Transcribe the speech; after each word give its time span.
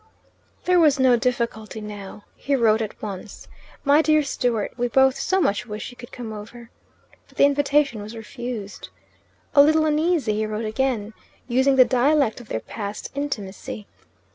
There 0.65 0.79
was 0.79 0.99
no 0.99 1.15
difficulty 1.15 1.79
now. 1.79 2.23
He 2.35 2.55
wrote 2.55 2.81
at 2.81 2.99
once, 3.03 3.47
"My 3.83 4.01
dear 4.01 4.23
Stewart, 4.23 4.73
We 4.75 4.87
both 4.87 5.15
so 5.19 5.39
much 5.39 5.67
wish 5.67 5.91
you 5.91 5.95
could 5.95 6.11
come 6.11 6.33
over." 6.33 6.71
But 7.27 7.37
the 7.37 7.45
invitation 7.45 8.01
was 8.01 8.17
refused. 8.17 8.89
A 9.53 9.61
little 9.61 9.85
uneasy 9.85 10.33
he 10.33 10.47
wrote 10.47 10.65
again, 10.65 11.13
using 11.47 11.75
the 11.75 11.85
dialect 11.85 12.41
of 12.41 12.47
their 12.49 12.61
past 12.61 13.11
intimacy. 13.13 13.85